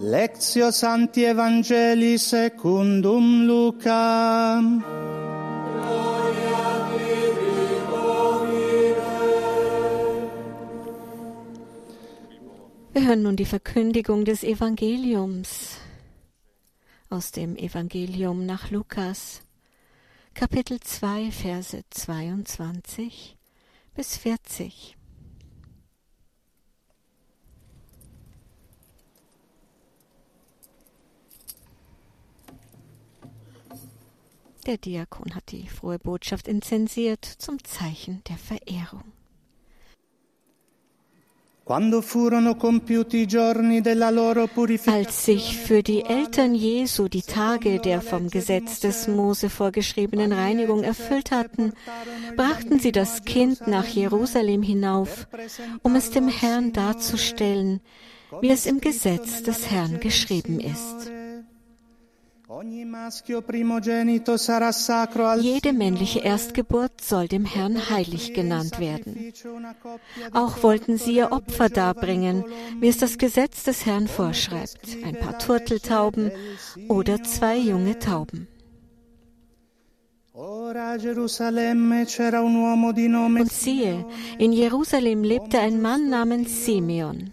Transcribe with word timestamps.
Lectio 0.00 0.72
Santi 0.72 1.24
Evangelii 1.24 2.18
secundum 2.18 3.46
Lucam. 3.46 4.84
Wir 12.92 13.06
hören 13.06 13.22
nun 13.22 13.36
die 13.36 13.44
Verkündigung 13.44 14.24
des 14.24 14.42
Evangeliums 14.42 15.76
aus 17.08 17.30
dem 17.30 17.56
Evangelium 17.56 18.46
nach 18.46 18.70
Lukas, 18.72 19.42
Kapitel 20.34 20.80
2, 20.80 21.30
Verse 21.30 21.84
22 21.90 23.36
bis 23.94 24.16
40. 24.16 24.96
Der 34.66 34.78
Diakon 34.78 35.34
hat 35.34 35.52
die 35.52 35.68
frohe 35.68 35.98
Botschaft 35.98 36.48
inzensiert 36.48 37.24
zum 37.24 37.62
Zeichen 37.64 38.22
der 38.28 38.38
Verehrung. 38.38 39.04
Als 44.86 45.24
sich 45.24 45.56
für 45.56 45.82
die 45.82 46.04
Eltern 46.04 46.54
Jesu 46.54 47.08
die 47.08 47.22
Tage 47.22 47.78
der 47.78 48.00
vom 48.02 48.28
Gesetz 48.28 48.80
des 48.80 49.08
Mose 49.08 49.48
vorgeschriebenen 49.50 50.32
Reinigung 50.32 50.82
erfüllt 50.82 51.30
hatten, 51.30 51.72
brachten 52.36 52.80
sie 52.80 52.92
das 52.92 53.24
Kind 53.24 53.66
nach 53.66 53.86
Jerusalem 53.86 54.62
hinauf, 54.62 55.26
um 55.82 55.94
es 55.94 56.10
dem 56.10 56.28
Herrn 56.28 56.72
darzustellen, 56.72 57.80
wie 58.40 58.50
es 58.50 58.66
im 58.66 58.80
Gesetz 58.80 59.42
des 59.42 59.70
Herrn 59.70 60.00
geschrieben 60.00 60.60
ist. 60.60 61.10
Jede 65.40 65.72
männliche 65.72 66.20
Erstgeburt 66.20 67.00
soll 67.00 67.26
dem 67.26 67.44
Herrn 67.44 67.90
heilig 67.90 68.34
genannt 68.34 68.78
werden. 68.78 69.32
Auch 70.32 70.62
wollten 70.62 70.98
sie 70.98 71.16
ihr 71.16 71.32
Opfer 71.32 71.68
darbringen, 71.68 72.44
wie 72.80 72.88
es 72.88 72.98
das 72.98 73.18
Gesetz 73.18 73.64
des 73.64 73.86
Herrn 73.86 74.06
vorschreibt, 74.06 74.98
ein 75.04 75.18
paar 75.18 75.38
Turteltauben 75.38 76.30
oder 76.88 77.22
zwei 77.22 77.58
junge 77.58 77.98
Tauben. 77.98 78.46
Und 80.34 80.74
siehe, 83.52 84.04
in 84.38 84.52
Jerusalem 84.52 85.22
lebte 85.22 85.60
ein 85.60 85.80
Mann 85.80 86.10
namens 86.10 86.66
Simeon. 86.66 87.32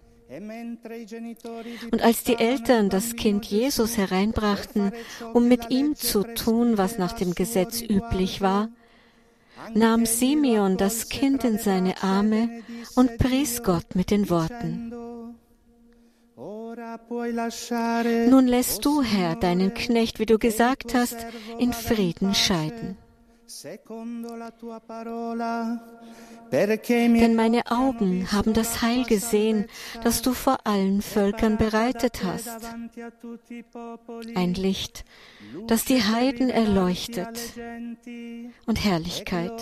Und 1.91 2.01
als 2.01 2.23
die 2.23 2.35
Eltern 2.35 2.89
das 2.89 3.15
Kind 3.15 3.45
Jesus 3.45 3.97
hereinbrachten, 3.97 4.93
um 5.33 5.47
mit 5.47 5.69
ihm 5.69 5.95
zu 5.95 6.23
tun, 6.23 6.77
was 6.77 6.97
nach 6.97 7.13
dem 7.13 7.35
Gesetz 7.35 7.81
üblich 7.81 8.39
war, 8.41 8.69
nahm 9.73 10.05
Simeon 10.05 10.77
das 10.77 11.09
Kind 11.09 11.43
in 11.43 11.57
seine 11.57 12.01
Arme 12.01 12.61
und 12.95 13.17
pries 13.17 13.61
Gott 13.63 13.95
mit 13.95 14.09
den 14.09 14.29
Worten. 14.29 14.93
Nun 18.29 18.47
lässt 18.47 18.85
du, 18.85 19.01
Herr, 19.01 19.35
deinen 19.35 19.73
Knecht, 19.73 20.19
wie 20.19 20.25
du 20.25 20.39
gesagt 20.39 20.93
hast, 20.93 21.17
in 21.59 21.73
Frieden 21.73 22.33
scheiden. 22.33 22.97
Denn 26.51 27.35
meine 27.35 27.71
Augen 27.71 28.31
haben 28.31 28.53
das 28.53 28.81
Heil 28.81 29.03
gesehen, 29.05 29.67
das 30.03 30.21
du 30.21 30.33
vor 30.33 30.59
allen 30.65 31.01
Völkern 31.01 31.57
bereitet 31.57 32.23
hast. 32.23 32.59
Ein 34.35 34.53
Licht, 34.53 35.05
das 35.67 35.85
die 35.85 36.01
Heiden 36.03 36.49
erleuchtet 36.49 37.39
und 38.65 38.83
Herrlichkeit 38.83 39.61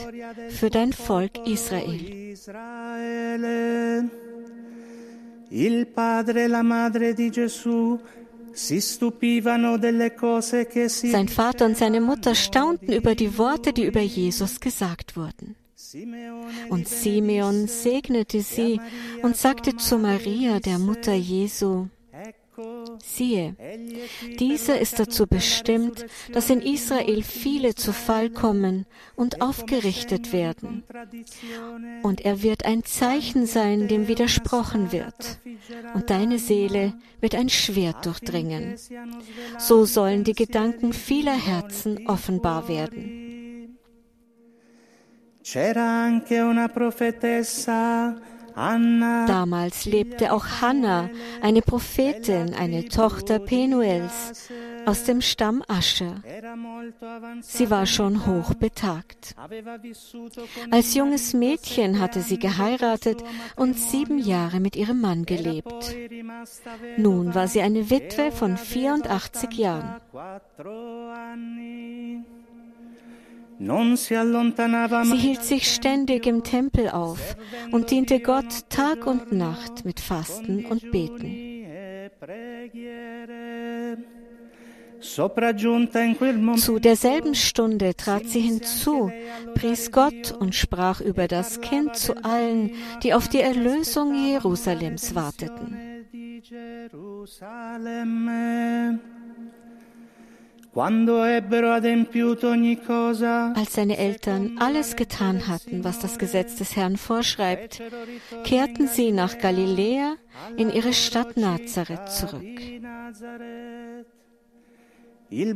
für 0.49 0.69
dein 0.69 0.93
Volk 0.93 1.47
Israel. 1.47 2.37
Il 5.51 5.87
padre 5.87 6.43
e 6.43 6.47
la 6.47 6.61
madre 6.61 7.15
di 7.15 7.31
Gesù 7.31 7.99
sein 8.53 8.81
Vater 11.27 11.65
und 11.65 11.77
seine 11.77 12.01
Mutter 12.01 12.35
staunten 12.35 12.93
über 12.93 13.15
die 13.15 13.37
Worte, 13.37 13.73
die 13.73 13.85
über 13.85 14.01
Jesus 14.01 14.59
gesagt 14.59 15.15
wurden. 15.15 15.55
Und 16.69 16.87
Simeon 16.87 17.67
segnete 17.67 18.41
sie 18.41 18.79
und 19.23 19.35
sagte 19.35 19.75
zu 19.77 19.97
Maria, 19.97 20.59
der 20.59 20.77
Mutter 20.77 21.13
Jesu, 21.13 21.87
Siehe, 23.03 23.55
dieser 24.39 24.79
ist 24.79 24.99
dazu 24.99 25.27
bestimmt, 25.27 26.05
dass 26.33 26.49
in 26.49 26.61
Israel 26.61 27.23
viele 27.23 27.75
zu 27.75 27.93
Fall 27.93 28.29
kommen 28.29 28.85
und 29.15 29.41
aufgerichtet 29.41 30.33
werden. 30.33 30.83
Und 32.03 32.21
er 32.21 32.43
wird 32.43 32.65
ein 32.65 32.83
Zeichen 32.83 33.45
sein, 33.45 33.87
dem 33.87 34.07
widersprochen 34.07 34.91
wird. 34.91 35.39
Und 35.93 36.09
deine 36.09 36.39
Seele 36.39 36.93
wird 37.21 37.35
ein 37.35 37.49
Schwert 37.49 38.05
durchdringen. 38.05 38.75
So 39.57 39.85
sollen 39.85 40.23
die 40.23 40.35
Gedanken 40.35 40.93
vieler 40.93 41.37
Herzen 41.37 42.07
offenbar 42.07 42.67
werden. 42.67 43.19
C'era 45.41 46.03
anche 46.03 46.43
una 46.43 46.67
profetessa 46.67 48.15
Damals 48.55 49.85
lebte 49.85 50.33
auch 50.33 50.45
Hannah, 50.61 51.09
eine 51.41 51.61
Prophetin, 51.61 52.53
eine 52.53 52.85
Tochter 52.87 53.39
Penuels 53.39 54.49
aus 54.85 55.03
dem 55.03 55.21
Stamm 55.21 55.63
Ascher. 55.67 56.21
Sie 57.41 57.69
war 57.69 57.85
schon 57.85 58.25
hoch 58.25 58.53
betagt. 58.55 59.35
Als 60.71 60.95
junges 60.95 61.33
Mädchen 61.33 61.99
hatte 61.99 62.21
sie 62.21 62.39
geheiratet 62.39 63.23
und 63.55 63.77
sieben 63.77 64.17
Jahre 64.17 64.59
mit 64.59 64.75
ihrem 64.75 65.01
Mann 65.01 65.25
gelebt. 65.25 65.95
Nun 66.97 67.35
war 67.35 67.47
sie 67.47 67.61
eine 67.61 67.89
Witwe 67.89 68.31
von 68.31 68.57
84 68.57 69.51
Jahren. 69.53 70.01
Sie 73.59 75.17
hielt 75.17 75.43
sich 75.43 75.67
ständig 75.73 76.25
im 76.25 76.43
Tempel 76.43 76.89
auf 76.89 77.35
und 77.71 77.91
diente 77.91 78.21
Gott 78.21 78.69
Tag 78.69 79.05
und 79.05 79.33
Nacht 79.33 79.83
mit 79.83 79.99
Fasten 79.99 80.65
und 80.65 80.89
Beten. 80.91 81.49
Zu 86.57 86.79
derselben 86.79 87.35
Stunde 87.35 87.95
trat 87.95 88.25
sie 88.25 88.41
hinzu, 88.41 89.11
pries 89.55 89.91
Gott 89.91 90.31
und 90.39 90.55
sprach 90.55 91.01
über 91.01 91.27
das 91.27 91.59
Kind 91.61 91.95
zu 91.95 92.15
allen, 92.23 92.71
die 93.03 93.13
auf 93.13 93.27
die 93.27 93.41
Erlösung 93.41 94.13
Jerusalems 94.13 95.15
warteten. 95.15 95.77
Als 103.55 103.73
seine 103.73 103.97
Eltern 103.97 104.57
alles 104.59 104.95
getan 104.95 105.47
hatten, 105.47 105.83
was 105.83 105.99
das 105.99 106.19
Gesetz 106.19 106.57
des 106.57 106.75
Herrn 106.75 106.97
vorschreibt, 106.97 107.81
kehrten 108.43 108.87
sie 108.87 109.11
nach 109.11 109.39
Galiläa 109.39 110.15
in 110.57 110.71
ihre 110.71 110.93
Stadt 110.93 111.37
Nazareth 111.37 112.09
zurück. 112.09 112.43
E 115.31 115.53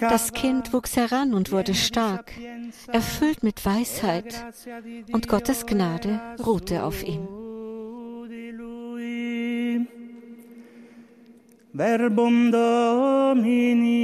das 0.00 0.32
Kind 0.32 0.72
wuchs 0.72 0.96
heran 0.96 1.34
und 1.34 1.50
wurde 1.50 1.74
stark, 1.74 2.32
erfüllt 2.92 3.42
mit 3.42 3.66
Weisheit, 3.66 4.44
und 5.12 5.26
Gottes 5.26 5.66
Gnade 5.66 6.20
ruhte 6.44 6.84
auf 6.84 7.02
ihm. 7.02 7.45
Verbum 11.76 12.50
Domini. 12.50 13.96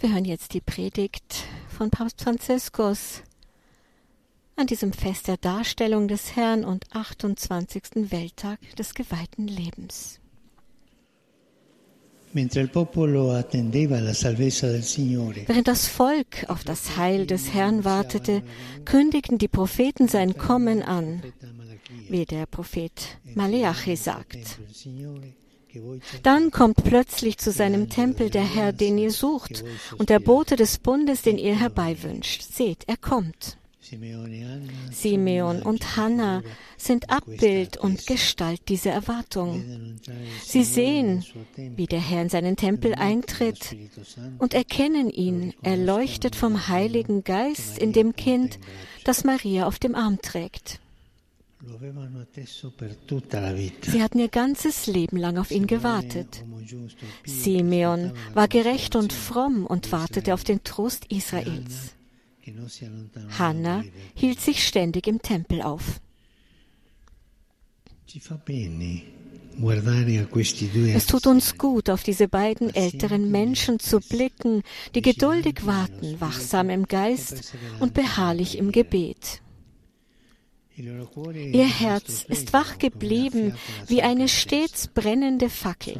Wir 0.00 0.14
hören 0.14 0.24
jetzt 0.24 0.54
die 0.54 0.62
Predigt 0.62 1.44
von 1.68 1.90
Papst 1.90 2.22
Franziskus 2.22 3.22
an 4.56 4.66
diesem 4.66 4.94
Fest 4.94 5.28
der 5.28 5.36
Darstellung 5.36 6.08
des 6.08 6.36
Herrn 6.36 6.64
und 6.64 6.86
28. 6.94 8.10
Welttag 8.10 8.58
des 8.76 8.94
geweihten 8.94 9.46
Lebens. 9.46 10.18
Während 12.32 12.54
das 15.68 15.86
Volk 15.86 16.44
auf 16.48 16.64
das 16.64 16.96
Heil 16.96 17.26
des 17.26 17.52
Herrn 17.52 17.84
wartete, 17.84 18.42
kündigten 18.86 19.36
die 19.36 19.48
Propheten 19.48 20.08
sein 20.08 20.38
Kommen 20.38 20.82
an, 20.82 21.22
wie 22.08 22.24
der 22.24 22.46
Prophet 22.46 23.18
Maleachi 23.34 23.96
sagt. 23.96 24.58
Dann 26.22 26.50
kommt 26.50 26.82
plötzlich 26.84 27.38
zu 27.38 27.52
seinem 27.52 27.88
Tempel 27.88 28.30
der 28.30 28.44
Herr, 28.44 28.72
den 28.72 28.98
ihr 28.98 29.10
sucht, 29.10 29.64
und 29.98 30.10
der 30.10 30.20
Bote 30.20 30.56
des 30.56 30.78
Bundes, 30.78 31.22
den 31.22 31.38
ihr 31.38 31.58
herbeiwünscht. 31.58 32.42
Seht, 32.42 32.84
er 32.86 32.96
kommt. 32.96 33.56
Simeon 34.90 35.62
und 35.62 35.96
Hannah 35.96 36.42
sind 36.76 37.10
Abbild 37.10 37.76
und 37.76 38.06
Gestalt 38.06 38.68
dieser 38.68 38.92
Erwartung. 38.92 39.98
Sie 40.44 40.62
sehen, 40.62 41.24
wie 41.56 41.86
der 41.86 42.00
Herr 42.00 42.22
in 42.22 42.28
seinen 42.28 42.56
Tempel 42.56 42.94
eintritt 42.94 43.76
und 44.38 44.54
erkennen 44.54 45.10
ihn, 45.10 45.54
erleuchtet 45.62 46.36
vom 46.36 46.68
Heiligen 46.68 47.24
Geist 47.24 47.78
in 47.78 47.92
dem 47.92 48.14
Kind, 48.14 48.60
das 49.04 49.24
Maria 49.24 49.66
auf 49.66 49.78
dem 49.78 49.94
Arm 49.94 50.20
trägt. 50.22 50.80
Sie 53.82 54.02
hatten 54.02 54.18
ihr 54.18 54.28
ganzes 54.28 54.86
Leben 54.86 55.16
lang 55.18 55.36
auf 55.36 55.50
ihn 55.50 55.66
gewartet. 55.66 56.42
Simeon 57.26 58.12
war 58.32 58.48
gerecht 58.48 58.96
und 58.96 59.12
fromm 59.12 59.66
und 59.66 59.92
wartete 59.92 60.32
auf 60.32 60.42
den 60.42 60.64
Trost 60.64 61.06
Israels. 61.06 61.94
Hannah 63.38 63.84
hielt 64.14 64.40
sich 64.40 64.66
ständig 64.66 65.06
im 65.06 65.20
Tempel 65.20 65.60
auf. 65.60 66.00
Es 70.94 71.06
tut 71.06 71.26
uns 71.26 71.58
gut, 71.58 71.90
auf 71.90 72.02
diese 72.02 72.28
beiden 72.28 72.74
älteren 72.74 73.30
Menschen 73.30 73.78
zu 73.78 74.00
blicken, 74.00 74.62
die 74.94 75.02
geduldig 75.02 75.66
warten, 75.66 76.20
wachsam 76.20 76.70
im 76.70 76.86
Geist 76.86 77.54
und 77.78 77.92
beharrlich 77.92 78.56
im 78.56 78.72
Gebet. 78.72 79.42
Ihr 80.82 81.68
Herz 81.68 82.24
ist 82.28 82.52
wach 82.52 82.78
geblieben 82.78 83.54
wie 83.86 84.02
eine 84.02 84.28
stets 84.28 84.88
brennende 84.88 85.48
Fackel. 85.48 85.96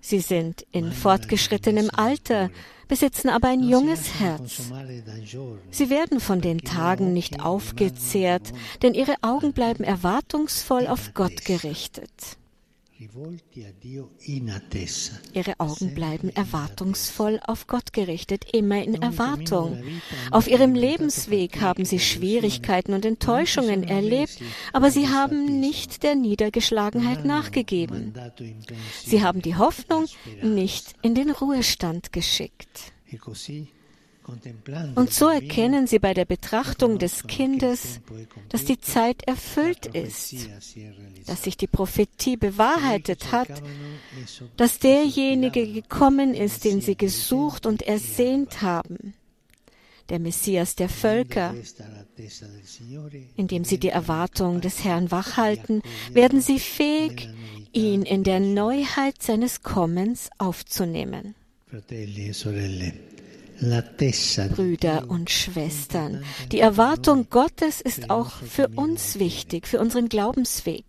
Sie 0.00 0.20
sind 0.20 0.66
in 0.72 0.92
fortgeschrittenem 0.92 1.90
Alter, 1.94 2.50
besitzen 2.88 3.28
aber 3.28 3.48
ein 3.48 3.62
junges 3.62 4.18
Herz. 4.20 4.72
Sie 5.70 5.90
werden 5.90 6.20
von 6.20 6.40
den 6.40 6.58
Tagen 6.58 7.12
nicht 7.12 7.40
aufgezehrt, 7.40 8.52
denn 8.82 8.94
ihre 8.94 9.14
Augen 9.22 9.52
bleiben 9.52 9.84
erwartungsvoll 9.84 10.86
auf 10.86 11.14
Gott 11.14 11.44
gerichtet. 11.44 12.36
Ihre 15.32 15.60
Augen 15.60 15.94
bleiben 15.94 16.30
erwartungsvoll 16.30 17.40
auf 17.44 17.66
Gott 17.66 17.92
gerichtet, 17.92 18.44
immer 18.52 18.82
in 18.82 19.00
Erwartung. 19.00 19.82
Auf 20.30 20.46
ihrem 20.46 20.74
Lebensweg 20.74 21.60
haben 21.60 21.84
sie 21.84 21.98
Schwierigkeiten 21.98 22.94
und 22.94 23.04
Enttäuschungen 23.04 23.82
erlebt, 23.82 24.40
aber 24.72 24.90
sie 24.90 25.08
haben 25.08 25.60
nicht 25.60 26.02
der 26.02 26.14
Niedergeschlagenheit 26.14 27.24
nachgegeben. 27.24 28.14
Sie 29.04 29.22
haben 29.22 29.42
die 29.42 29.56
Hoffnung 29.56 30.06
nicht 30.42 30.94
in 31.02 31.14
den 31.14 31.30
Ruhestand 31.30 32.12
geschickt. 32.12 32.92
Und 34.94 35.12
so 35.12 35.28
erkennen 35.28 35.86
sie 35.86 35.98
bei 35.98 36.14
der 36.14 36.24
Betrachtung 36.24 36.98
des 36.98 37.26
Kindes, 37.26 38.00
dass 38.48 38.64
die 38.64 38.80
Zeit 38.80 39.22
erfüllt 39.24 39.86
ist, 39.86 40.34
dass 41.26 41.42
sich 41.42 41.56
die 41.56 41.66
Prophetie 41.66 42.36
bewahrheitet 42.36 43.32
hat, 43.32 43.62
dass 44.56 44.78
derjenige 44.78 45.66
gekommen 45.72 46.34
ist, 46.34 46.64
den 46.64 46.80
sie 46.80 46.96
gesucht 46.96 47.66
und 47.66 47.82
ersehnt 47.82 48.62
haben, 48.62 49.14
der 50.08 50.18
Messias 50.18 50.76
der 50.76 50.88
Völker. 50.88 51.54
Indem 53.36 53.64
sie 53.64 53.78
die 53.78 53.88
Erwartung 53.88 54.60
des 54.60 54.84
Herrn 54.84 55.10
wachhalten, 55.10 55.82
werden 56.12 56.40
sie 56.40 56.60
fähig, 56.60 57.28
ihn 57.72 58.02
in 58.02 58.22
der 58.22 58.38
Neuheit 58.38 59.22
seines 59.22 59.62
Kommens 59.62 60.30
aufzunehmen. 60.38 61.34
Brüder 63.62 65.04
und 65.08 65.30
Schwestern, 65.30 66.24
die 66.50 66.58
Erwartung 66.58 67.28
Gottes 67.30 67.80
ist 67.80 68.10
auch 68.10 68.30
für 68.30 68.68
uns 68.68 69.18
wichtig, 69.18 69.68
für 69.68 69.78
unseren 69.78 70.08
Glaubensweg. 70.08 70.84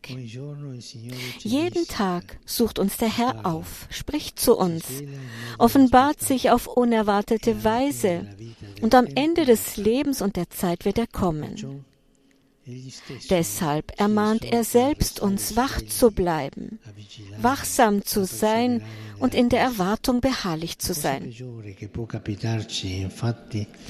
Jeden 1.39 1.87
Tag 1.87 2.39
sucht 2.45 2.79
uns 2.79 2.97
der 2.97 3.15
Herr 3.15 3.45
auf, 3.45 3.87
spricht 3.89 4.39
zu 4.39 4.57
uns, 4.57 4.85
offenbart 5.59 6.19
sich 6.19 6.49
auf 6.49 6.67
unerwartete 6.67 7.63
Weise 7.63 8.27
und 8.81 8.95
am 8.95 9.05
Ende 9.05 9.45
des 9.45 9.77
Lebens 9.77 10.21
und 10.21 10.35
der 10.35 10.49
Zeit 10.49 10.85
wird 10.85 10.97
er 10.97 11.07
kommen. 11.07 11.85
Deshalb 13.30 14.00
ermahnt 14.00 14.45
er 14.45 14.63
selbst 14.63 15.19
uns, 15.19 15.57
wach 15.57 15.81
zu 15.81 16.12
bleiben, 16.12 16.80
wachsam 17.42 18.06
zu 18.06 18.25
sein 18.25 18.81
und 19.19 19.36
in 19.36 19.50
der 19.50 19.60
Erwartung 19.60 20.21
beharrlich 20.21 20.80
zu 20.80 20.94
sein. 20.94 21.33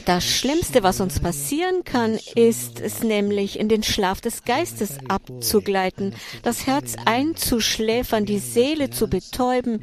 Das 0.05 0.25
Schlimmste, 0.25 0.83
was 0.83 1.01
uns 1.01 1.19
passieren 1.19 1.83
kann, 1.83 2.19
ist 2.35 2.79
es 2.79 3.03
nämlich, 3.03 3.59
in 3.59 3.69
den 3.69 3.83
Schlaf 3.83 4.21
des 4.21 4.43
Geistes 4.43 4.97
abzugleiten, 5.07 6.15
das 6.41 6.65
Herz 6.65 6.95
einzuschläfern, 7.05 8.25
die 8.25 8.39
Seele 8.39 8.89
zu 8.89 9.07
betäuben, 9.07 9.81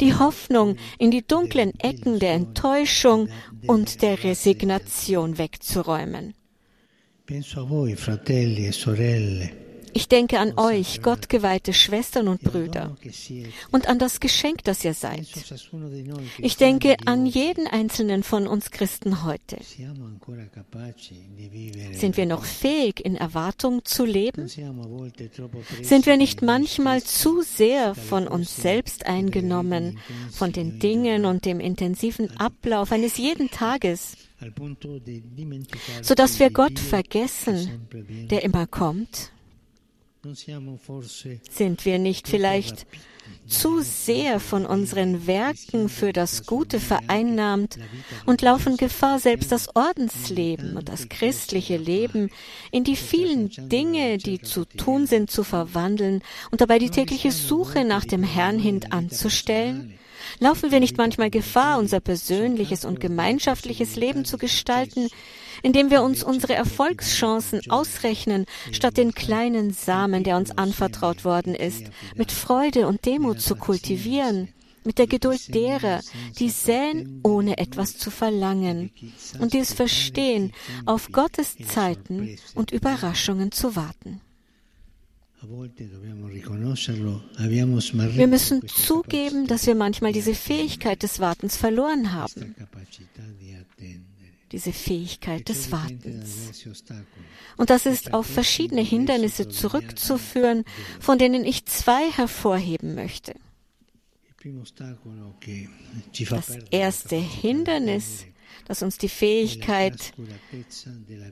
die 0.00 0.14
Hoffnung 0.14 0.76
in 0.98 1.10
die 1.10 1.26
dunklen 1.26 1.72
Ecken 1.80 2.20
der 2.20 2.34
Enttäuschung 2.34 3.28
und 3.66 4.00
der 4.02 4.22
Resignation 4.22 5.38
wegzuräumen. 5.38 6.34
E 7.30 7.44
ich 9.92 10.08
denke 10.08 10.38
an 10.38 10.52
euch, 10.56 11.02
gottgeweihte 11.02 11.72
Schwestern 11.72 12.28
und 12.28 12.42
Brüder, 12.42 12.96
und 13.70 13.88
an 13.88 13.98
das 13.98 14.20
Geschenk, 14.20 14.64
das 14.64 14.84
ihr 14.84 14.94
seid. 14.94 15.26
Ich 16.38 16.56
denke 16.56 16.96
an 17.06 17.26
jeden 17.26 17.66
einzelnen 17.66 18.22
von 18.22 18.46
uns 18.46 18.70
Christen 18.70 19.24
heute. 19.24 19.58
Sind 21.92 22.16
wir 22.16 22.26
noch 22.26 22.44
fähig, 22.44 23.04
in 23.04 23.16
Erwartung 23.16 23.84
zu 23.84 24.04
leben? 24.04 24.48
Sind 24.48 26.06
wir 26.06 26.16
nicht 26.16 26.42
manchmal 26.42 27.02
zu 27.02 27.42
sehr 27.42 27.94
von 27.94 28.28
uns 28.28 28.56
selbst 28.56 29.06
eingenommen, 29.06 29.98
von 30.32 30.52
den 30.52 30.78
Dingen 30.78 31.24
und 31.24 31.44
dem 31.44 31.60
intensiven 31.60 32.38
Ablauf 32.38 32.92
eines 32.92 33.16
jeden 33.16 33.50
Tages? 33.50 34.16
So 36.02 36.14
dass 36.14 36.38
wir 36.38 36.50
Gott 36.50 36.78
vergessen, 36.78 37.88
der 38.30 38.44
immer 38.44 38.66
kommt? 38.66 39.32
Sind 41.50 41.84
wir 41.84 41.98
nicht 41.98 42.28
vielleicht 42.28 42.86
zu 43.46 43.80
sehr 43.80 44.40
von 44.40 44.66
unseren 44.66 45.26
Werken 45.26 45.88
für 45.88 46.12
das 46.12 46.46
Gute 46.46 46.80
vereinnahmt 46.80 47.78
und 48.26 48.42
laufen 48.42 48.76
Gefahr, 48.76 49.18
selbst 49.18 49.52
das 49.52 49.74
Ordensleben 49.74 50.76
und 50.76 50.88
das 50.88 51.08
christliche 51.08 51.76
Leben 51.76 52.30
in 52.70 52.84
die 52.84 52.96
vielen 52.96 53.50
Dinge, 53.68 54.18
die 54.18 54.40
zu 54.40 54.64
tun 54.64 55.06
sind, 55.06 55.30
zu 55.30 55.44
verwandeln 55.44 56.22
und 56.50 56.60
dabei 56.60 56.78
die 56.78 56.90
tägliche 56.90 57.32
Suche 57.32 57.84
nach 57.84 58.04
dem 58.04 58.22
Herrn 58.22 58.58
hin 58.58 58.80
anzustellen? 58.90 59.97
Laufen 60.38 60.70
wir 60.70 60.80
nicht 60.80 60.96
manchmal 60.96 61.30
Gefahr, 61.30 61.78
unser 61.78 62.00
persönliches 62.00 62.84
und 62.84 63.00
gemeinschaftliches 63.00 63.96
Leben 63.96 64.24
zu 64.24 64.38
gestalten, 64.38 65.08
indem 65.62 65.90
wir 65.90 66.02
uns 66.02 66.22
unsere 66.22 66.54
Erfolgschancen 66.54 67.60
ausrechnen, 67.70 68.46
statt 68.72 68.96
den 68.96 69.12
kleinen 69.12 69.72
Samen, 69.72 70.24
der 70.24 70.36
uns 70.36 70.56
anvertraut 70.56 71.24
worden 71.24 71.54
ist, 71.54 71.84
mit 72.14 72.32
Freude 72.32 72.86
und 72.86 73.04
Demut 73.04 73.40
zu 73.40 73.56
kultivieren, 73.56 74.48
mit 74.84 74.98
der 74.98 75.06
Geduld 75.06 75.54
derer, 75.54 76.00
die 76.38 76.50
säen, 76.50 77.20
ohne 77.22 77.58
etwas 77.58 77.98
zu 77.98 78.10
verlangen 78.10 78.90
und 79.40 79.52
die 79.52 79.58
es 79.58 79.72
verstehen, 79.72 80.52
auf 80.86 81.10
Gottes 81.12 81.56
Zeiten 81.66 82.38
und 82.54 82.70
Überraschungen 82.70 83.52
zu 83.52 83.76
warten. 83.76 84.20
Wir 88.14 88.26
müssen 88.26 88.68
zugeben, 88.68 89.46
dass 89.46 89.66
wir 89.66 89.74
manchmal 89.74 90.12
diese 90.12 90.34
Fähigkeit 90.34 91.02
des 91.02 91.20
Wartens 91.20 91.56
verloren 91.56 92.12
haben. 92.12 92.54
Diese 94.50 94.72
Fähigkeit 94.72 95.48
des 95.48 95.70
Wartens. 95.70 96.66
Und 97.56 97.70
das 97.70 97.86
ist 97.86 98.14
auf 98.14 98.26
verschiedene 98.26 98.80
Hindernisse 98.80 99.48
zurückzuführen, 99.48 100.64
von 100.98 101.18
denen 101.18 101.44
ich 101.44 101.66
zwei 101.66 102.10
hervorheben 102.10 102.94
möchte. 102.94 103.34
Das 106.30 106.58
erste 106.70 107.16
Hindernis, 107.16 108.24
das 108.66 108.82
uns 108.82 108.98
die 108.98 109.08
Fähigkeit 109.08 110.12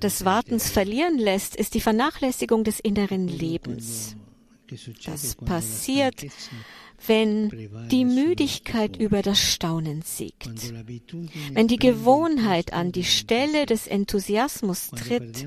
des 0.02 0.25
Wartens 0.25 0.70
verlieren 0.70 1.18
lässt, 1.18 1.56
ist 1.56 1.75
die 1.75 1.80
Vernachlässigung 1.80 2.64
des 2.64 2.80
inneren 2.80 3.28
Lebens. 3.28 4.16
Das 5.04 5.37
passiert, 5.37 6.26
wenn 7.06 7.50
die 7.90 8.04
Müdigkeit 8.04 8.96
über 8.96 9.23
das 9.23 9.38
Staunen 9.38 10.02
siegt, 10.02 10.73
wenn 11.52 11.68
die 11.68 11.76
Gewohnheit 11.76 12.73
an 12.73 12.90
die 12.90 13.04
Stelle 13.04 13.66
des 13.66 13.87
Enthusiasmus 13.87 14.90
tritt, 14.90 15.46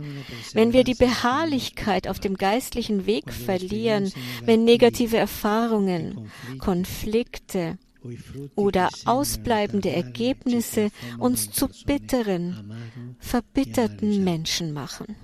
wenn 0.54 0.74
wir 0.74 0.84
die 0.84 0.94
Beharrlichkeit 0.94 2.08
auf 2.08 2.20
dem 2.20 2.36
geistlichen 2.36 3.06
Weg 3.06 3.34
verlieren, 3.34 4.12
wenn 4.44 4.64
negative 4.64 5.18
Erfahrungen, 5.18 6.30
Konflikte 6.60 7.78
oder 8.56 8.90
ausbleibende 9.06 9.90
Ergebnisse 9.90 10.90
uns 11.18 11.52
zu 11.52 11.70
bitteren, 11.86 12.74
verbitterten 13.20 14.24
Menschen 14.24 14.74
machen 14.74 15.16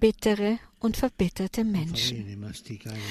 bittere 0.00 0.58
und 0.78 0.96
verbitterte 0.96 1.64
Menschen. 1.64 2.44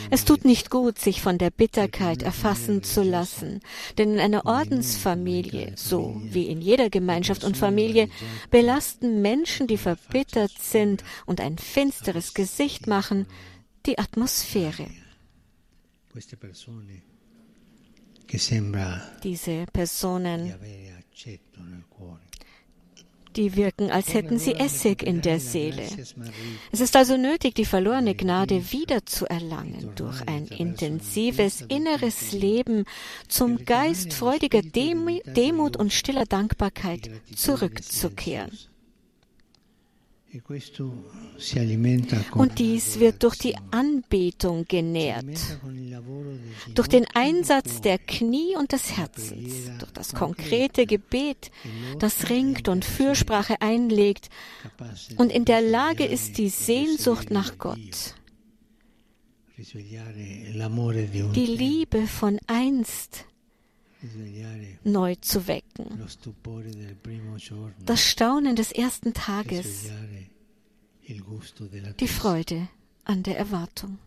Es 0.10 0.26
tut 0.26 0.46
nicht 0.46 0.70
gut, 0.70 1.00
sich 1.00 1.22
von 1.22 1.38
der 1.38 1.50
Bitterkeit 1.50 2.22
erfassen 2.22 2.84
zu 2.84 3.04
lassen, 3.04 3.60
denn 3.98 4.14
in 4.14 4.20
einer 4.20 4.46
Ordensfamilie, 4.46 5.74
so 5.76 6.22
wie 6.24 6.48
in 6.48 6.62
jeder 6.62 6.90
Gemeinschaft 6.90 7.44
und 7.44 7.58
Familie, 7.58 8.10
belasten 8.52 9.22
Menschen, 9.22 9.68
die 9.68 9.78
verbittert 9.78 10.54
sind 10.60 11.04
und 11.26 11.42
ein 11.42 11.58
finsteres 11.58 12.34
Gesicht 12.34 12.88
machen, 12.88 13.28
die 13.86 13.98
Atmosphäre. 14.00 14.88
Diese 19.24 19.66
Personen 19.72 20.54
die 23.38 23.56
wirken, 23.56 23.92
als 23.92 24.14
hätten 24.14 24.40
sie 24.40 24.56
Essig 24.56 25.04
in 25.04 25.22
der 25.22 25.40
Seele. 25.40 25.84
Es 26.72 26.82
ist 26.82 26.96
also 26.96 27.18
nötig, 27.18 27.56
die 27.56 27.66
verlorene 27.66 28.16
Gnade 28.16 28.72
wiederzuerlangen 28.72 29.96
durch 29.96 30.28
ein 30.28 30.48
intensives 30.48 31.62
inneres 31.62 32.32
Leben 32.32 32.86
zum 33.28 33.64
Geist 33.64 34.14
freudiger 34.14 34.62
Demut 34.62 35.78
und 35.78 35.94
stiller 35.94 36.26
Dankbarkeit 36.26 37.10
zurückzukehren. 37.36 38.52
Und 42.34 42.60
dies 42.60 43.00
wird 43.00 43.24
durch 43.24 43.38
die 43.38 43.56
Anbetung 43.72 44.66
genährt, 44.68 45.26
durch 46.76 46.88
den 46.88 47.06
Einsatz 47.14 47.82
der 47.82 47.98
Knie 47.98 48.56
und 48.58 48.72
des 48.74 48.98
Herzens, 48.98 49.72
durch 49.80 49.92
das 49.92 50.14
konkrete 50.14 50.86
Gebet, 50.86 51.52
das 52.00 52.30
ringt 52.30 52.68
und 52.68 52.84
Fürsprache 52.84 53.62
einlegt. 53.62 54.30
und 55.18 55.32
in 55.32 55.46
der 55.46 55.62
Lage 55.62 56.06
ist, 56.06 56.38
die 56.38 56.50
Sehnsucht 56.50 57.32
nach 57.32 57.58
Gott, 57.58 58.16
die 59.58 61.46
Liebe 61.46 62.06
von 62.06 62.40
einst 62.48 63.26
neu 64.84 65.16
zu 65.22 65.48
wecken. 65.48 65.86
Das 67.86 68.02
Staunen 68.02 68.56
des 68.56 68.72
ersten 68.72 69.14
Tages, 69.14 69.90
die 72.00 72.08
Freude 72.08 72.68
an 73.04 73.24
der 73.24 73.38
Erwartung. 73.38 73.98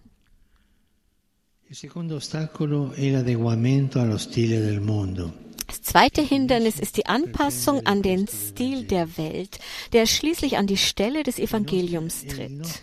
Il 1.69 1.77
secondo 1.77 2.17
ostacolo 2.17 2.91
è 2.91 3.09
l'adeguamento 3.13 4.01
allo 4.01 4.19
stile 4.19 4.59
del 4.59 4.81
mondo. 4.81 5.50
Das 5.71 5.83
zweite 5.83 6.21
Hindernis 6.21 6.81
ist 6.81 6.97
die 6.97 7.07
Anpassung 7.07 7.87
an 7.87 8.03
den 8.03 8.27
Stil 8.27 8.83
der 8.83 9.17
Welt, 9.17 9.61
der 9.93 10.07
schließlich 10.07 10.57
an 10.57 10.67
die 10.67 10.77
Stelle 10.77 11.23
des 11.23 11.39
Evangeliums 11.39 12.27
tritt. 12.27 12.83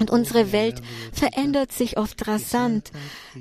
Und 0.00 0.10
unsere 0.10 0.50
Welt 0.50 0.82
verändert 1.12 1.70
sich 1.70 1.96
oft 1.96 2.26
rasant. 2.26 2.90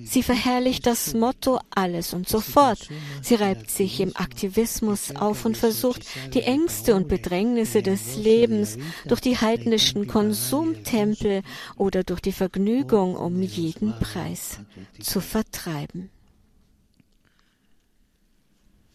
Sie 0.03 0.21
verherrlicht 0.21 0.85
das 0.85 1.15
Motto 1.15 1.59
alles 1.71 2.13
und 2.13 2.29
sofort. 2.29 2.87
Sie 3.23 3.33
reibt 3.33 3.71
sich 3.71 3.99
im 3.99 4.15
Aktivismus 4.15 5.15
auf 5.15 5.45
und 5.45 5.57
versucht, 5.57 6.05
die 6.35 6.43
Ängste 6.43 6.93
und 6.93 7.07
Bedrängnisse 7.07 7.81
des 7.81 8.15
Lebens 8.15 8.77
durch 9.07 9.21
die 9.21 9.37
heidnischen 9.37 10.05
Konsumtempel 10.05 11.41
oder 11.77 12.03
durch 12.03 12.21
die 12.21 12.31
Vergnügung 12.31 13.15
um 13.15 13.41
jeden 13.41 13.97
Preis 13.97 14.59
zu 14.99 15.19
vertreiben. 15.19 16.11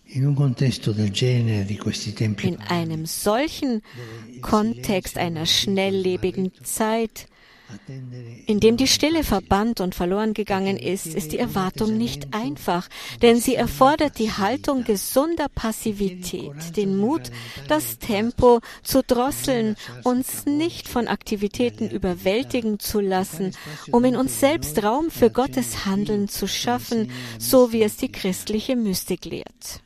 In 0.08 0.38
einem 2.68 3.06
solchen 3.06 3.82
Kontext 4.40 5.18
einer 5.18 5.46
schnelllebigen 5.46 6.52
Zeit, 6.62 7.26
in 8.46 8.60
dem 8.60 8.76
die 8.76 8.86
Stille 8.86 9.24
verbannt 9.24 9.80
und 9.80 9.96
verloren 9.96 10.32
gegangen 10.32 10.76
ist, 10.76 11.06
ist 11.06 11.32
die 11.32 11.38
Erwartung 11.38 11.98
nicht 11.98 12.32
einfach, 12.32 12.88
denn 13.22 13.40
sie 13.40 13.56
erfordert 13.56 14.20
die 14.20 14.30
Haltung 14.30 14.84
gesunder 14.84 15.48
Passivität, 15.52 16.76
den 16.76 16.96
Mut, 16.96 17.32
das 17.66 17.98
Tempo 17.98 18.60
zu 18.84 19.02
drosseln, 19.02 19.74
uns 20.04 20.46
nicht 20.46 20.86
von 20.86 21.08
Aktivitäten 21.08 21.90
überwältigen 21.90 22.78
zu 22.78 23.00
lassen, 23.00 23.50
um 23.90 24.04
in 24.04 24.14
uns 24.14 24.38
selbst 24.38 24.80
Raum 24.84 25.10
für 25.10 25.30
Gottes 25.30 25.84
Handeln 25.84 26.28
zu 26.28 26.46
schaffen, 26.46 27.10
so 27.40 27.72
wie 27.72 27.82
es 27.82 27.96
die 27.96 28.12
christliche 28.12 28.76
Mystik 28.76 29.24
lehrt. 29.24 29.82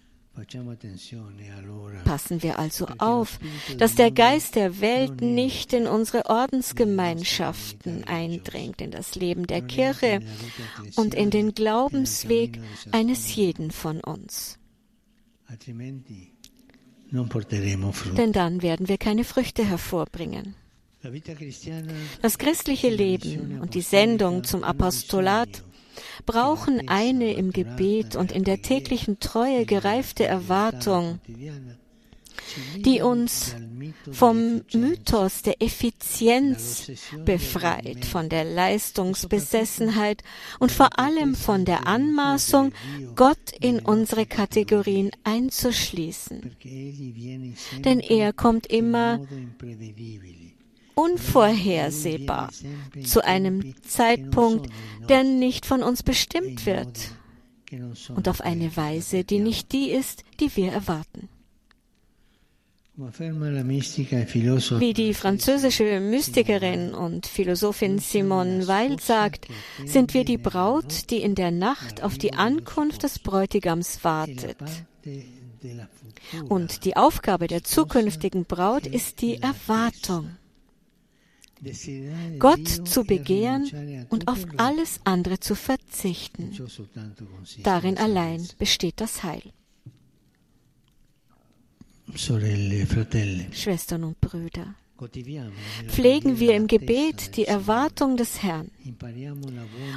Passen 2.05 2.43
wir 2.43 2.59
also 2.59 2.87
auf, 2.99 3.39
dass 3.79 3.95
der 3.95 4.11
Geist 4.11 4.55
der 4.55 4.81
Welt 4.81 5.21
nicht 5.21 5.73
in 5.73 5.87
unsere 5.87 6.27
Ordensgemeinschaften 6.27 8.05
eindringt, 8.05 8.81
in 8.81 8.91
das 8.91 9.17
Leben 9.17 9.47
der 9.47 9.63
Kirche 9.63 10.21
und 10.97 11.15
in 11.15 11.31
den 11.31 11.55
Glaubensweg 11.55 12.61
eines 12.93 13.35
jeden 13.35 13.71
von 13.71 14.01
uns. 14.01 14.59
Denn 18.17 18.33
dann 18.33 18.63
werden 18.63 18.89
wir 18.89 18.99
keine 18.99 19.25
Früchte 19.25 19.65
hervorbringen. 19.65 20.55
Das 22.23 22.39
christliche 22.39 22.91
Leben 22.91 23.61
und 23.61 23.75
die 23.75 23.81
Sendung 23.81 24.45
zum 24.45 24.63
Apostolat 24.63 25.65
brauchen 26.27 26.89
eine 26.89 27.33
im 27.33 27.53
Gebet 27.53 28.17
und 28.17 28.33
in 28.33 28.45
der 28.45 28.63
täglichen 28.63 29.21
Treue 29.21 29.67
gereifte 29.67 30.25
Erwartung, 30.25 31.21
die 32.77 33.01
uns 33.01 33.55
vom 34.11 34.63
Mythos 34.73 35.43
der 35.43 35.63
Effizienz 35.63 36.91
befreit, 37.25 38.05
von 38.05 38.29
der 38.29 38.45
Leistungsbesessenheit 38.45 40.23
und 40.59 40.73
vor 40.73 40.99
allem 40.99 41.35
von 41.35 41.65
der 41.65 41.87
Anmaßung, 41.87 42.73
Gott 43.15 43.53
in 43.61 43.81
unsere 43.81 44.27
Kategorien 44.27 45.11
einzuschließen. 45.25 46.57
Denn 47.85 48.01
er 48.01 48.33
kommt 48.33 48.67
immer 48.67 49.21
unvorhersehbar 51.01 52.51
zu 53.05 53.25
einem 53.25 53.75
Zeitpunkt, 53.83 54.71
der 55.09 55.25
nicht 55.25 55.67
von 55.67 55.83
uns 55.83 56.03
bestimmt 56.03 56.67
wird 56.67 57.13
und 58.15 58.29
auf 58.29 58.41
eine 58.41 58.77
Weise, 58.77 59.25
die 59.25 59.39
nicht 59.39 59.73
die 59.73 59.91
ist, 59.91 60.25
die 60.41 60.55
wir 60.57 60.73
erwarten. 60.73 61.29
Wie 64.81 64.93
die 64.93 65.15
französische 65.15 66.01
Mystikerin 66.01 66.93
und 66.93 67.27
Philosophin 67.27 67.99
Simone 67.99 68.69
Weil 68.69 69.01
sagt, 69.01 69.47
sind 69.87 70.13
wir 70.13 70.25
die 70.25 70.37
Braut, 70.37 71.09
die 71.11 71.23
in 71.23 71.35
der 71.35 71.51
Nacht 71.51 72.03
auf 72.03 72.19
die 72.19 72.35
Ankunft 72.35 73.03
des 73.05 73.19
Bräutigams 73.19 74.05
wartet. 74.05 74.59
Und 76.49 76.85
die 76.85 76.97
Aufgabe 76.97 77.47
der 77.47 77.65
zukünftigen 77.65 78.45
Braut 78.45 78.87
ist 78.87 79.23
die 79.23 79.41
Erwartung. 79.41 80.37
Gott 82.39 82.89
zu 82.89 83.05
begehren 83.05 84.07
und 84.09 84.29
auf 84.29 84.47
alles 84.57 85.01
andere 85.05 85.41
zu 85.41 85.55
verzichten. 85.55 86.57
Darin 87.63 87.99
allein 87.99 88.47
besteht 88.59 89.01
das 89.01 89.23
Heil. 89.23 89.43
Schwestern 93.53 94.05
und 94.05 94.21
Brüder, 94.21 94.75
pflegen 95.87 96.41
wir 96.41 96.57
im 96.57 96.67
Gebet 96.67 97.37
die 97.37 97.45
Erwartung 97.45 98.17
des 98.17 98.43
Herrn 98.43 98.71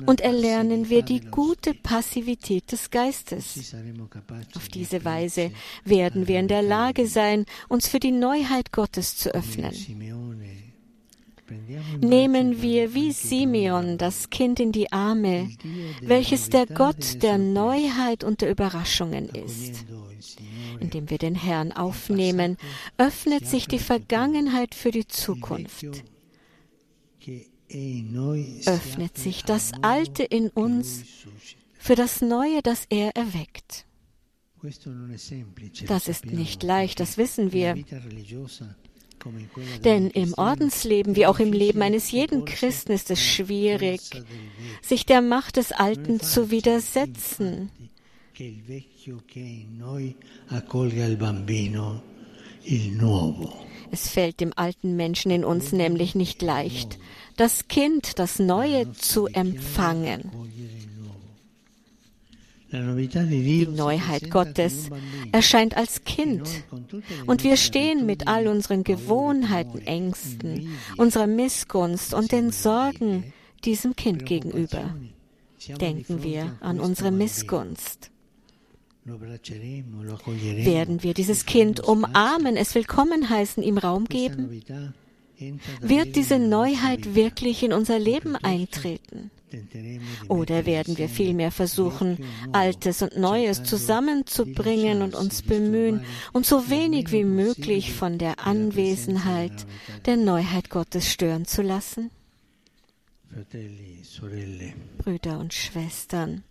und 0.06 0.22
erlernen 0.22 0.90
wir 0.90 1.02
die 1.02 1.22
gute 1.22 1.74
Passivität 1.74 2.72
des 2.72 2.92
Geistes. 2.92 3.74
Auf 4.56 4.70
diese 4.70 5.04
Weise 5.04 5.52
werden 5.86 6.28
wir 6.28 6.40
in 6.40 6.48
der 6.48 6.62
Lage 6.62 7.08
sein, 7.08 7.46
uns 7.68 7.88
für 7.88 8.00
die 8.00 8.12
Neuheit 8.12 8.72
Gottes 8.72 9.18
zu 9.18 9.34
öffnen 9.34 9.74
nehmen 12.02 12.62
wir 12.62 12.94
wie 12.94 13.12
Simeon 13.12 13.98
das 13.98 14.30
Kind 14.30 14.60
in 14.60 14.72
die 14.72 14.92
Arme, 14.92 15.50
welches 16.02 16.50
der 16.50 16.66
Gott 16.66 17.22
der 17.24 17.38
Neuheit 17.38 18.24
und 18.24 18.42
der 18.42 18.52
Überraschungen 18.52 19.30
ist. 19.30 19.86
Indem 20.80 21.10
wir 21.10 21.18
den 21.18 21.36
Herrn 21.36 21.72
aufnehmen, 21.72 22.58
öffnet 22.98 23.48
sich 23.48 23.68
die 23.68 23.80
Vergangenheit 23.80 24.76
für 24.76 24.92
die 24.92 25.08
Zukunft. 25.08 26.04
Öffnet 28.66 29.18
sich 29.18 29.44
das 29.44 29.72
Alte 29.82 30.24
in 30.24 30.50
uns 30.50 31.04
für 31.74 31.96
das 31.96 32.22
Neue, 32.22 32.62
das 32.62 32.86
er 32.90 33.16
erweckt. 33.16 33.86
Das 35.88 36.08
ist 36.08 36.26
nicht 36.26 36.64
leicht, 36.64 37.00
das 37.00 37.18
wissen 37.18 37.52
wir. 37.52 37.76
Denn 39.84 40.10
im 40.10 40.34
Ordensleben 40.36 41.16
wie 41.16 41.26
auch 41.26 41.40
im 41.40 41.54
Leben 41.54 41.82
eines 41.82 42.12
jeden 42.12 42.46
Christen 42.46 42.92
ist 42.92 43.12
es 43.12 43.22
schwierig, 43.22 44.02
sich 44.82 45.06
der 45.06 45.22
Macht 45.22 45.58
des 45.58 45.72
Alten 45.72 46.20
zu 46.20 46.52
widersetzen. 46.52 47.70
Es 53.92 54.08
fällt 54.10 54.40
dem 54.40 54.54
alten 54.56 54.96
Menschen 54.96 55.32
in 55.32 55.46
uns 55.46 55.72
nämlich 55.72 56.16
nicht 56.16 56.42
leicht, 56.42 56.98
das 57.36 57.68
Kind, 57.68 58.20
das 58.20 58.40
Neue 58.40 58.92
zu 58.94 59.28
empfangen. 59.28 60.32
Die 62.74 63.68
Neuheit 63.68 64.32
Gottes 64.32 64.90
erscheint 65.32 65.78
als 65.78 66.04
Kind 66.06 66.50
und 67.28 67.44
wir 67.44 67.56
stehen 67.56 68.08
mit 68.08 68.28
all 68.28 68.48
unseren 68.48 68.84
Gewohnheiten, 68.84 69.80
Ängsten, 69.80 70.76
unserer 70.98 71.28
Missgunst 71.28 72.16
und 72.16 72.32
den 72.32 72.52
Sorgen 72.52 73.32
diesem 73.64 73.96
Kind 73.96 74.26
gegenüber. 74.26 74.96
Denken 75.80 76.24
wir 76.24 76.58
an 76.62 76.80
unsere 76.80 77.12
Missgunst. 77.12 78.10
Werden 79.06 81.04
wir 81.04 81.14
dieses 81.14 81.46
Kind 81.46 81.80
umarmen, 81.80 82.58
es 82.58 82.74
willkommen 82.74 83.30
heißen, 83.30 83.62
ihm 83.62 83.78
Raum 83.78 84.06
geben? 84.06 84.64
Wird 85.82 86.16
diese 86.16 86.40
Neuheit 86.40 87.14
wirklich 87.14 87.62
in 87.62 87.72
unser 87.72 88.00
Leben 88.00 88.36
eintreten? 88.36 89.30
Oder 90.28 90.66
werden 90.66 90.98
wir 90.98 91.10
vielmehr 91.10 91.52
versuchen, 91.52 92.18
Altes 92.52 93.02
und 93.02 93.18
Neues 93.18 93.64
zusammenzubringen 93.64 95.02
und 95.02 95.16
uns 95.16 95.42
bemühen, 95.42 96.04
uns 96.32 96.50
so 96.50 96.70
wenig 96.70 97.12
wie 97.12 97.24
möglich 97.24 97.94
von 97.94 98.18
der 98.18 98.46
Anwesenheit 98.46 99.66
der 100.06 100.18
Neuheit 100.18 100.70
Gottes 100.70 101.12
stören 101.12 101.46
zu 101.46 101.62
lassen? 101.62 102.10
Brüder 105.00 105.40
und 105.40 105.54
Schwestern, 105.54 106.44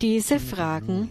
diese 0.00 0.40
Fragen 0.40 1.10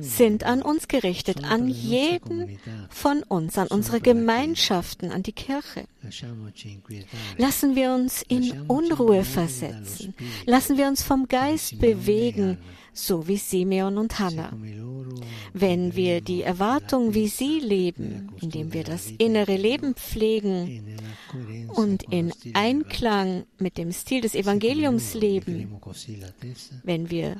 sind 0.00 0.44
an 0.44 0.62
uns 0.62 0.88
gerichtet, 0.88 1.44
an 1.44 1.68
jeden 1.68 2.58
von 2.88 3.22
uns, 3.22 3.58
an 3.58 3.68
unsere 3.68 4.00
Gemeinschaften, 4.00 5.10
an 5.10 5.22
die 5.22 5.32
Kirche. 5.32 5.84
Lassen 7.38 7.76
wir 7.76 7.92
uns 7.92 8.22
in 8.22 8.62
Unruhe 8.62 9.24
versetzen. 9.24 10.14
Lassen 10.46 10.76
wir 10.76 10.88
uns 10.88 11.02
vom 11.02 11.28
Geist 11.28 11.78
bewegen, 11.78 12.58
so 12.92 13.26
wie 13.26 13.36
Simeon 13.36 13.98
und 13.98 14.18
Hannah. 14.18 14.52
Wenn 15.52 15.94
wir 15.96 16.20
die 16.20 16.42
Erwartung, 16.42 17.14
wie 17.14 17.28
sie 17.28 17.58
leben, 17.60 18.30
indem 18.40 18.72
wir 18.72 18.84
das 18.84 19.10
innere 19.10 19.56
Leben 19.56 19.94
pflegen 19.94 20.98
und 21.68 22.02
in 22.04 22.32
Einklang 22.52 23.44
mit 23.58 23.78
dem 23.78 23.92
Stil 23.92 24.20
des 24.20 24.34
Evangeliums 24.34 25.14
leben, 25.14 25.80
wenn 26.82 27.10
wir 27.10 27.36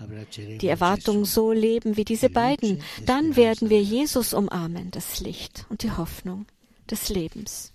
die 0.61 0.69
Erwartung 0.69 1.25
so 1.25 1.53
leben 1.53 1.97
wie 1.97 2.05
diese 2.05 2.31
beiden, 2.31 2.81
dann 3.05 3.37
werden 3.37 3.71
wir 3.71 3.83
Jesus 3.83 4.33
umarmen, 4.33 4.91
das 4.91 5.21
Licht 5.21 5.67
und 5.69 5.83
die 5.83 5.91
Hoffnung 5.91 6.47
des 6.91 7.09
Lebens. 7.09 7.72